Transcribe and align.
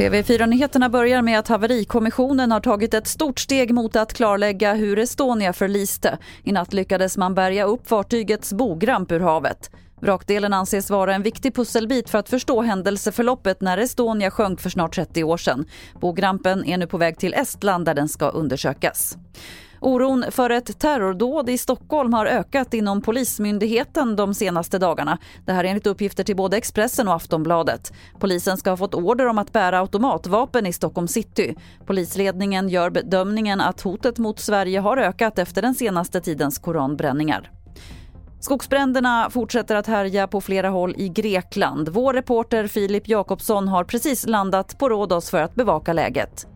TV4-nyheterna 0.00 0.88
börjar 0.88 1.22
med 1.22 1.38
att 1.38 1.48
haverikommissionen 1.48 2.52
har 2.52 2.60
tagit 2.60 2.94
ett 2.94 3.06
stort 3.06 3.38
steg 3.38 3.74
mot 3.74 3.96
att 3.96 4.12
klarlägga 4.12 4.74
hur 4.74 4.98
Estonia 4.98 5.52
förliste. 5.52 6.18
I 6.44 6.52
natt 6.52 6.72
lyckades 6.72 7.16
man 7.16 7.34
bärga 7.34 7.64
upp 7.64 7.88
fartygets 7.88 8.52
bogramp 8.52 9.12
ur 9.12 9.20
havet. 9.20 9.70
Vrakdelen 10.00 10.52
anses 10.52 10.90
vara 10.90 11.14
en 11.14 11.22
viktig 11.22 11.54
pusselbit 11.54 12.10
för 12.10 12.18
att 12.18 12.28
förstå 12.28 12.62
händelseförloppet 12.62 13.60
när 13.60 13.78
Estonia 13.78 14.30
sjönk 14.30 14.60
för 14.60 14.70
snart 14.70 14.94
30 14.94 15.24
år 15.24 15.36
sedan. 15.36 15.64
Bogrampen 16.00 16.64
är 16.64 16.78
nu 16.78 16.86
på 16.86 16.98
väg 16.98 17.18
till 17.18 17.34
Estland 17.34 17.84
där 17.84 17.94
den 17.94 18.08
ska 18.08 18.28
undersökas. 18.28 19.16
Oron 19.80 20.24
för 20.30 20.50
ett 20.50 20.78
terrordåd 20.78 21.50
i 21.50 21.58
Stockholm 21.58 22.12
har 22.12 22.26
ökat 22.26 22.74
inom 22.74 23.02
Polismyndigheten 23.02 24.16
de 24.16 24.34
senaste 24.34 24.78
dagarna. 24.78 25.18
Det 25.46 25.52
här 25.52 25.64
enligt 25.64 25.86
uppgifter 25.86 26.24
till 26.24 26.36
både 26.36 26.56
Expressen 26.56 27.08
och 27.08 27.14
Aftonbladet. 27.14 27.92
Polisen 28.18 28.56
ska 28.56 28.70
ha 28.70 28.76
fått 28.76 28.94
order 28.94 29.26
om 29.26 29.38
att 29.38 29.52
bära 29.52 29.80
automatvapen 29.80 30.66
i 30.66 30.72
Stockholm 30.72 31.08
city. 31.08 31.54
Polisledningen 31.86 32.68
gör 32.68 32.90
bedömningen 32.90 33.60
att 33.60 33.80
hotet 33.80 34.18
mot 34.18 34.40
Sverige 34.40 34.80
har 34.80 34.96
ökat 34.96 35.38
efter 35.38 35.62
den 35.62 35.74
senaste 35.74 36.20
tidens 36.20 36.58
koranbränningar. 36.58 37.50
Skogsbränderna 38.40 39.30
fortsätter 39.30 39.76
att 39.76 39.86
härja 39.86 40.26
på 40.26 40.40
flera 40.40 40.68
håll 40.68 40.94
i 40.98 41.08
Grekland. 41.08 41.88
Vår 41.88 42.12
reporter 42.12 42.66
Filip 42.66 43.08
Jakobsson 43.08 43.68
har 43.68 43.84
precis 43.84 44.26
landat 44.26 44.78
på 44.78 44.88
Rhodos 44.88 45.30
för 45.30 45.42
att 45.42 45.54
bevaka 45.54 45.92
läget. 45.92 46.46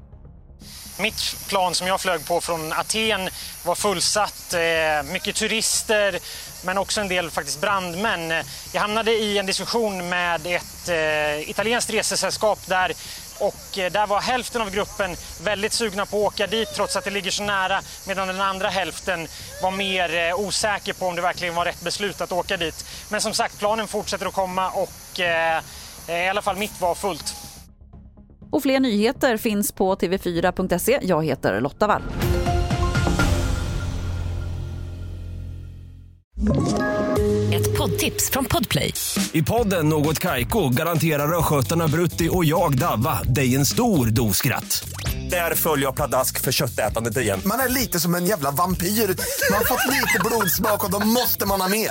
Mitt 0.99 1.49
plan 1.49 1.75
som 1.75 1.87
jag 1.87 2.01
flög 2.01 2.27
på 2.27 2.41
från 2.41 2.73
Aten 2.73 3.31
var 3.65 3.75
fullsatt, 3.75 4.55
eh, 4.55 5.13
mycket 5.13 5.37
turister 5.37 6.19
men 6.65 6.79
också 6.79 7.01
en 7.01 7.09
del 7.09 7.31
faktiskt 7.31 7.61
brandmän. 7.61 8.45
Jag 8.73 8.81
hamnade 8.81 9.13
i 9.13 9.39
en 9.39 9.47
diskussion 9.47 10.09
med 10.09 10.47
ett 10.47 10.89
eh, 10.89 11.51
italienskt 11.51 11.91
resesällskap 11.91 12.59
där 12.67 12.93
och 13.39 13.79
eh, 13.79 13.93
där 13.93 14.07
var 14.07 14.21
hälften 14.21 14.63
av 14.63 14.71
gruppen 14.71 15.17
väldigt 15.43 15.73
sugna 15.73 16.07
på 16.07 16.17
att 16.17 16.33
åka 16.33 16.47
dit 16.47 16.69
trots 16.75 16.97
att 16.97 17.05
det 17.05 17.11
ligger 17.11 17.31
så 17.31 17.43
nära 17.43 17.83
medan 18.07 18.29
den 18.29 18.41
andra 18.41 18.69
hälften 18.69 19.29
var 19.63 19.71
mer 19.71 20.35
osäker 20.35 20.93
på 20.93 21.07
om 21.07 21.17
det 21.17 21.23
verkligen 21.23 21.55
var 21.55 21.65
rätt 21.65 21.81
beslut 21.81 22.21
att 22.21 22.33
åka 22.33 22.57
dit. 22.57 22.85
Men 23.09 23.21
som 23.21 23.35
sagt, 23.35 23.59
planen 23.59 23.89
fortsätter 23.89 24.27
att 24.27 24.35
komma 24.35 24.71
och 24.71 25.19
i 26.09 26.29
alla 26.29 26.43
fall 26.43 26.57
mitt 26.57 26.81
var 26.81 26.95
fullt. 26.95 27.35
Och 28.55 28.63
fler 28.63 28.81
nyheter 28.81 29.37
finns 29.37 29.73
på 29.73 29.95
tv4.se. 29.95 30.99
Jag 31.03 31.25
heter 31.25 31.61
Lotta 31.61 31.87
Wall. 31.87 32.03
Ett 37.55 37.79
poddtips 37.79 38.31
från 38.31 38.45
Podplay. 38.45 38.95
I 39.33 39.43
podden 39.43 39.89
Något 39.89 40.19
Kaiko 40.19 40.69
garanterar 40.69 41.39
östgötarna 41.39 41.89
Brutti 41.89 42.29
och 42.33 42.45
jag, 42.45 42.79
Davva, 42.79 43.23
dig 43.23 43.55
en 43.55 43.67
stor 43.67 44.07
dos 44.07 44.37
skratt. 44.37 44.89
Där 45.31 45.55
följer 45.55 45.87
jag 45.87 45.97
pladask 45.97 46.41
för 46.41 46.53
köttätandet 46.53 47.17
igen. 47.17 47.41
Man 47.47 47.61
är 47.61 47.69
lite 47.69 48.01
som 48.01 48.15
en 48.15 48.27
jävla 48.27 48.51
vampyr. 48.51 48.87
Man 48.87 49.59
har 49.59 49.65
fått 49.65 49.93
lite 49.93 50.21
blodsmak 50.25 50.85
och 50.85 50.91
då 50.91 51.07
måste 51.07 51.47
man 51.47 51.61
ha 51.61 51.69
mer. 51.69 51.91